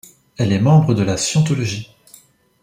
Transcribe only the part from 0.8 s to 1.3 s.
de la